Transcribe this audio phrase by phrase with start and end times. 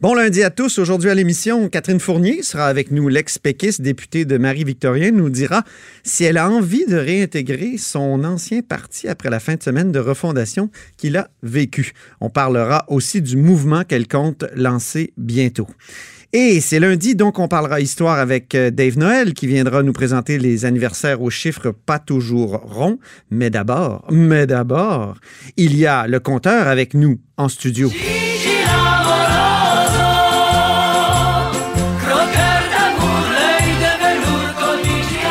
[0.00, 0.78] Bon lundi à tous.
[0.78, 3.08] Aujourd'hui à l'émission, Catherine Fournier sera avec nous.
[3.08, 5.64] L'ex-péquiste députée de Marie-Victorien nous dira
[6.04, 9.98] si elle a envie de réintégrer son ancien parti après la fin de semaine de
[9.98, 11.94] refondation qu'il a vécu.
[12.20, 15.66] On parlera aussi du mouvement qu'elle compte lancer bientôt.
[16.32, 20.38] Et c'est lundi, donc on parlera histoire avec euh, Dave Noël qui viendra nous présenter
[20.38, 23.00] les anniversaires aux chiffres pas toujours ronds.
[23.32, 25.16] Mais d'abord, mais d'abord,
[25.56, 27.90] il y a le compteur avec nous en studio.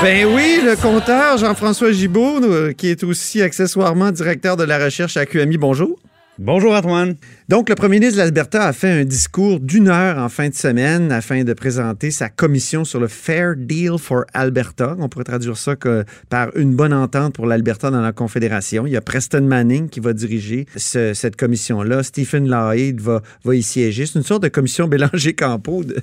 [0.04, 5.18] Ben oui, le compteur Jean-François Gibault, euh, qui est aussi accessoirement directeur de la recherche
[5.18, 5.58] à QMI.
[5.58, 5.98] Bonjour.
[6.40, 7.16] Bonjour Antoine.
[7.50, 10.54] Donc, le premier ministre de l'Alberta a fait un discours d'une heure en fin de
[10.54, 14.96] semaine afin de présenter sa commission sur le Fair Deal for Alberta.
[15.00, 18.86] On pourrait traduire ça que par une bonne entente pour l'Alberta dans la Confédération.
[18.86, 22.04] Il y a Preston Manning qui va diriger ce- cette commission-là.
[22.04, 24.06] Stephen Lawhead va, va y siéger.
[24.06, 25.96] C'est une sorte de commission Bélanger-Campo de,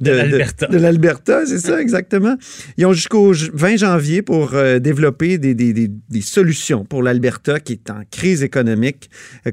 [0.00, 0.68] De l'Alberta.
[0.68, 2.36] De, l'Alberta, c'est ça, exactement.
[2.78, 7.02] Ils ont jusqu'au j- 20 janvier pour euh, développer des, des- des- des solutions pour
[7.02, 9.10] l'Alberta qui est en crise économique
[9.46, 9.50] euh,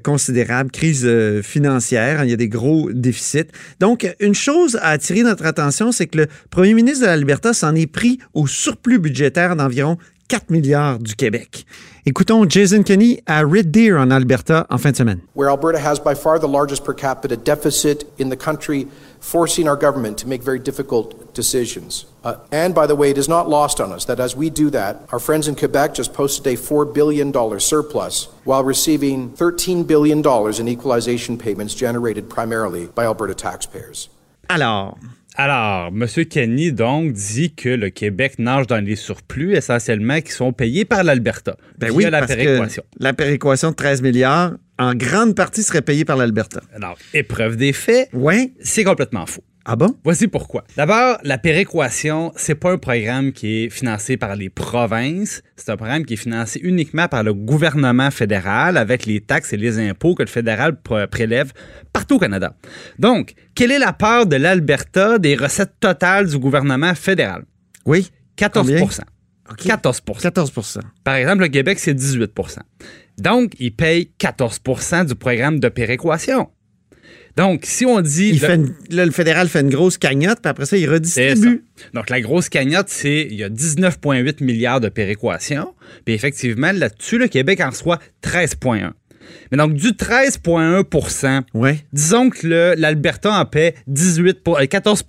[0.71, 2.23] crise euh, financière.
[2.23, 3.47] Il y a des gros déficits.
[3.79, 7.75] Donc, une chose à attirer notre attention, c'est que le premier ministre de l'Alberta s'en
[7.75, 9.97] est pris au surplus budgétaire d'environ
[10.29, 11.65] 4 milliards du Québec.
[12.05, 15.19] Écoutons Jason Kenney à Red Deer en Alberta en fin de semaine.
[15.33, 18.87] where Alberta has by far the largest per capita deficit in the country,
[19.19, 22.05] forcing our government to make very difficult decisions.
[22.23, 24.69] Uh, and by the way, it is not lost on us that as we do
[24.69, 30.19] that, our friends in Quebec just posted a $4 billion surplus while receiving $13 billion
[30.59, 34.09] in equalization payments generated primarily by Alberta taxpayers.
[34.49, 34.97] Alors,
[35.35, 36.05] Alors, M.
[36.25, 41.03] Kenny, donc, dit que le Québec nage dans les surplus essentiellement qui sont payés par
[41.03, 41.55] l'Alberta.
[41.77, 42.83] ben oui, la parce péréquation.
[42.97, 46.61] que la péréquation de 13 milliards, en grande partie, serait payée par l'Alberta.
[46.75, 48.53] Alors, épreuve des faits, Oui?
[48.61, 49.43] c'est complètement faux.
[49.65, 49.95] Ah bon?
[50.03, 50.63] Voici pourquoi.
[50.77, 55.77] D'abord, la péréquation, c'est pas un programme qui est financé par les provinces, c'est un
[55.77, 60.15] programme qui est financé uniquement par le gouvernement fédéral avec les taxes et les impôts
[60.15, 61.51] que le fédéral pr- prélève
[61.93, 62.55] partout au Canada.
[62.97, 67.43] Donc, quelle est la part de l'Alberta des recettes totales du gouvernement fédéral?
[67.85, 68.09] Oui?
[68.37, 68.79] 14 Combien?
[69.57, 70.51] 14 14
[71.03, 72.57] Par exemple, le Québec, c'est 18%
[73.17, 76.49] Donc, il paye 14% du programme de péréquation.
[77.37, 78.29] Donc, si on dit...
[78.29, 80.89] Il le- fait une- là, le fédéral fait une grosse cagnotte, puis après ça, il
[80.89, 81.63] redistribue.
[81.93, 85.73] Donc, la grosse cagnotte, c'est il y a 19,8 milliards de péréquation.
[86.05, 88.91] Puis effectivement, là-dessus, le Québec en reçoit 13,1.
[89.51, 91.71] Mais donc, du 13,1 Oui.
[91.93, 95.03] disons que l'Alberta en paie 18 pour- euh, 14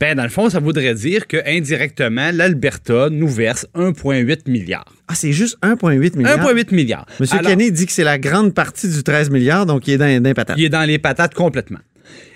[0.00, 4.84] ben, dans le fond, ça voudrait dire que indirectement, l'Alberta nous verse 1,8 milliard.
[5.08, 6.38] Ah, c'est juste 1,8 milliard.
[6.38, 7.06] 1,8 milliard.
[7.20, 9.98] Monsieur Alors- Kenney dit que c'est la grande partie du 13 milliards, donc il est
[9.98, 10.56] dans, dans les patates.
[10.58, 11.78] Il est dans les patates complètement.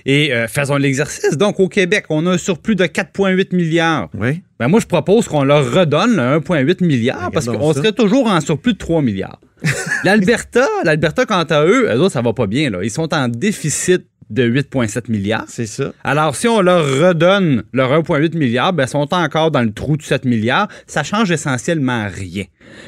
[0.07, 1.37] Et euh, faisons l'exercice.
[1.37, 4.09] Donc, au Québec, on a un surplus de 4,8 milliards.
[4.19, 4.43] Oui.
[4.59, 8.27] Ben moi, je propose qu'on leur redonne le 1,8 milliard parce Regardons qu'on serait toujours
[8.27, 9.41] en surplus de 3 milliards.
[10.05, 12.71] L'Alberta, l'Alberta, quant à eux, eux autres, ça va pas bien.
[12.71, 12.79] Là.
[12.83, 15.45] Ils sont en déficit de 8,7 milliards.
[15.49, 15.93] C'est ça.
[16.05, 20.03] Alors, si on leur redonne leur 1,8 milliard, ben, sont encore dans le trou de
[20.03, 20.69] 7 milliards.
[20.87, 22.45] Ça change essentiellement rien.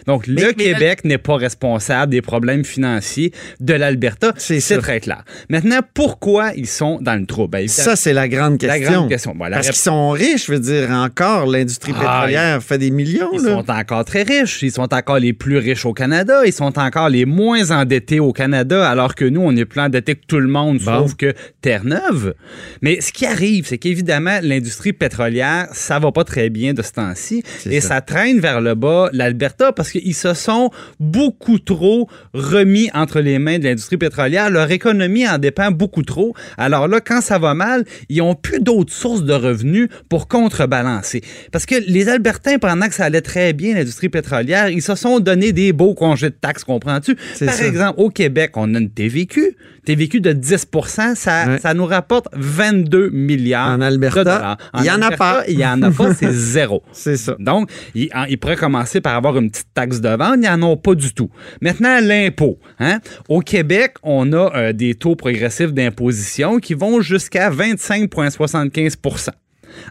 [0.06, 4.32] Donc, le mais Québec n'est pas responsable des problèmes financiers de l'Alberta.
[4.36, 5.24] C'est très clair.
[5.48, 7.48] Maintenant, pourquoi ils sont dans le trou?
[7.48, 8.92] Ben, Ça, c'est la grande La question.
[8.98, 9.34] grande question.
[9.34, 12.78] Bon, la Parce rép- qu'ils sont riches, je veux dire, encore, l'industrie Ah, pétrolière fait
[12.78, 13.30] des millions.
[13.32, 13.50] Ils là.
[13.52, 14.62] sont encore très riches.
[14.62, 16.42] Ils sont encore les plus riches au Canada.
[16.46, 20.14] Ils sont encore les moins endettés au Canada, alors que nous, on est plus endettés
[20.14, 21.02] que tout le monde, Bon.
[21.02, 22.34] sauf que Terre-Neuve.
[22.82, 26.92] Mais ce qui arrive, c'est qu'évidemment, l'industrie pétrolière, ça va pas très bien de ce
[26.92, 27.42] temps-ci.
[27.66, 27.88] Et ça.
[27.88, 28.00] ça.
[28.00, 33.58] traîne vers le bas l'Alberta parce qu'ils se sont beaucoup trop remis entre les mains
[33.60, 34.50] de l'industrie pétrolière.
[34.50, 36.34] Leur économie en dépend beaucoup trop.
[36.58, 41.22] Alors là, quand ça va mal, ils ont plus d'autres sources de revenus pour contrebalancer.
[41.52, 45.20] Parce que les Albertains, pendant que ça allait très bien, l'industrie pétrolière, ils se sont
[45.20, 47.14] donné des beaux congés de taxes, comprends-tu?
[47.14, 47.66] Par ça.
[47.66, 49.56] exemple, au Québec, on a une TVQ.
[49.84, 51.58] TVQ de 10 ça, Ouais.
[51.58, 54.56] ça nous rapporte 22 milliards En Alberta, de dollars.
[54.78, 55.42] il y en a pas.
[55.48, 56.82] Il y en a pas, c'est zéro.
[56.92, 57.34] C'est ça.
[57.40, 60.72] Donc, il, en- il pourrait commencer par avoir une petite taxe de vente, ils n'en
[60.72, 61.30] ont pas du tout.
[61.60, 62.58] Maintenant, l'impôt.
[62.78, 63.00] Hein?
[63.28, 69.30] Au Québec, on a euh, des taux progressifs d'imposition qui vont jusqu'à 25,75%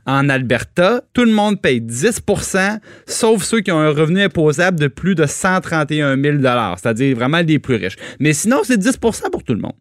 [0.06, 4.88] en Alberta, tout le monde paye 10% sauf ceux qui ont un revenu imposable de
[4.88, 6.38] plus de 131 000
[6.78, 7.98] c'est-à-dire vraiment les plus riches.
[8.20, 9.74] Mais sinon, c'est 10% pour tout le monde.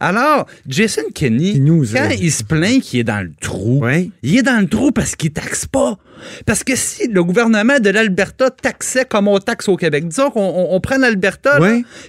[0.00, 1.60] Alors, Jason Kenney,
[1.92, 3.84] quand il se plaint qu'il est dans le trou,
[4.22, 5.98] il est dans le trou parce qu'il taxe pas.
[6.46, 10.80] Parce que si le gouvernement de l'Alberta taxait comme on taxe au Québec, disons qu'on
[10.82, 11.58] prend l'Alberta,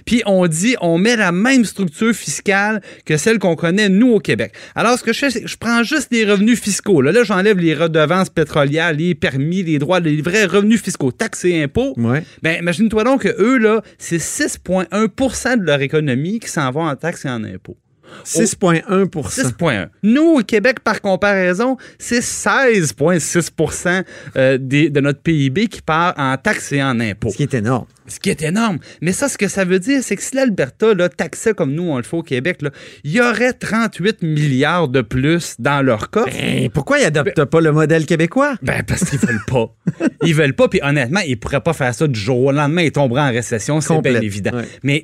[0.04, 4.20] puis on dit on met la même structure fiscale que celle qu'on connaît nous au
[4.20, 4.52] Québec.
[4.74, 7.02] Alors, ce que je fais, c'est que je prends juste les revenus fiscaux.
[7.02, 11.44] Là, là j'enlève les redevances pétrolières, les permis, les droits, les vrais revenus fiscaux, taxes
[11.44, 11.94] et impôts.
[12.42, 16.96] Ben, imagine-toi donc que eux, là, c'est 6,1% de leur économie qui s'en va en
[16.96, 17.76] taxes et en impôts.
[18.24, 24.04] 6,1 6,1 Nous, au Québec, par comparaison, c'est 16,6%
[24.36, 27.30] euh, de notre PIB qui part en taxes et en impôts.
[27.30, 27.86] Ce qui est énorme.
[28.08, 28.78] Ce qui est énorme.
[29.00, 31.96] Mais ça, ce que ça veut dire, c'est que si l'Alberta taxait comme nous, on
[31.96, 32.60] le fait au Québec,
[33.04, 36.28] il y aurait 38 milliards de plus dans leur coffre.
[36.30, 38.54] Ben, pourquoi ils n'adoptent pas le modèle québécois?
[38.62, 39.74] Ben, parce qu'ils veulent pas.
[40.22, 42.82] ils veulent pas, puis honnêtement, ils pourraient pas faire ça du jour au lendemain.
[42.82, 44.52] Ils tomberaient en récession, c'est bien évident.
[44.82, 45.02] Mais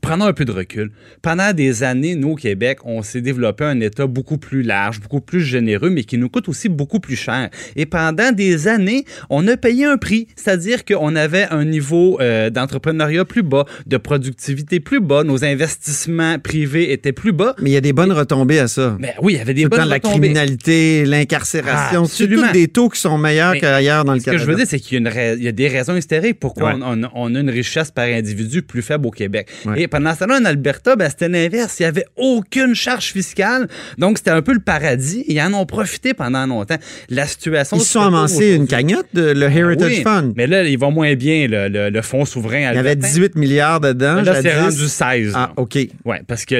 [0.00, 0.90] prenons un peu de recul.
[1.22, 5.20] Pendant des années, nous, au Québec, on s'est développé un État beaucoup plus large, beaucoup
[5.20, 7.50] plus généreux, mais qui nous coûte aussi beaucoup plus cher.
[7.76, 12.50] Et pendant des années, on a payé un prix, c'est-à-dire qu'on avait un niveau euh,
[12.50, 17.54] d'entrepreneuriat plus bas, de productivité plus bas, nos investissements privés étaient plus bas.
[17.60, 18.96] Mais il y a des bonnes retombées à ça.
[19.00, 19.92] Mais ben oui, il y avait des bonnes retombées.
[19.92, 24.38] La criminalité, l'incarcération, c'est tous des taux qui sont meilleurs qu'ailleurs dans le Canada.
[24.38, 27.40] Ce que je veux dire, c'est qu'il y, a des raisons hystériques pourquoi on, a
[27.40, 29.48] une richesse par individu plus faible au Québec.
[29.76, 31.78] Et pendant ce temps-là, en Alberta, ben, c'était l'inverse.
[31.80, 33.68] Il n'y avait aucune charge fiscale.
[33.98, 35.24] Donc, c'était un peu le paradis.
[35.28, 36.76] ils en ont profité pendant longtemps.
[37.08, 37.76] La situation.
[37.76, 40.32] Ils se sont amassés une cagnotte, de, le Heritage Fund.
[40.36, 42.80] Mais là, ils vont moins bien, le, le, fonds souverain albertain.
[42.80, 44.22] Il y avait 18 milliards dedans.
[44.22, 45.32] là, c'est rendu 16.
[45.34, 45.78] Ah, OK.
[46.04, 46.54] Oui, parce que,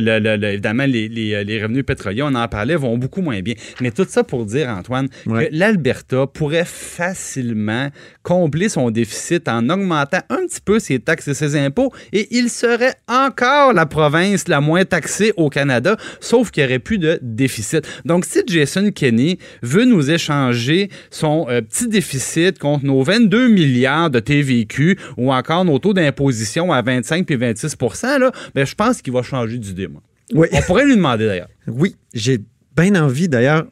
[0.53, 3.55] évidemment, les, les, revenus pétroliers, on en parlait, vont beaucoup moins bien.
[3.81, 7.91] Mais tout ça pour dire, Antoine, que l'Alberta pourrait facilement
[8.23, 12.51] combler son déficit en augmentant un petit peu ses taxes et ses impôts et il
[12.51, 17.19] serait encore la province la moins taxée au Canada, sauf qu'il n'y aurait plus de
[17.23, 17.87] déficit.
[18.05, 24.11] Donc, si Jason Kenney veut nous échanger son euh, petit déficit contre nos 22 milliards
[24.11, 29.03] de TVQ ou encore nos taux d'imposition à 25 puis 26% là, ben, je pense
[29.03, 29.89] qu'il va changer d'idée.
[30.33, 30.49] Oui.
[30.53, 31.49] On pourrait lui demander d'ailleurs.
[31.67, 32.39] Oui, j'ai
[32.77, 33.67] bien envie d'ailleurs.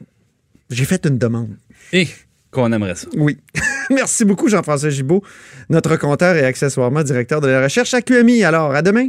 [0.71, 1.57] J'ai fait une demande.
[1.93, 2.09] Et
[2.51, 3.09] qu'on aimerait ça.
[3.17, 3.39] Oui.
[3.95, 5.23] Merci beaucoup, Jean-François Gibault,
[5.69, 8.45] notre compteur et accessoirement directeur de la recherche à QMI.
[8.45, 9.09] Alors, à demain.